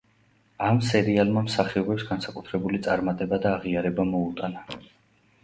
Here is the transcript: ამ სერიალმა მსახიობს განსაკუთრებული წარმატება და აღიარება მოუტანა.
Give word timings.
ამ 0.69 0.77
სერიალმა 0.85 1.43
მსახიობს 1.47 2.07
განსაკუთრებული 2.13 2.81
წარმატება 2.89 3.41
და 3.45 3.53
აღიარება 3.61 4.09
მოუტანა. 4.17 4.67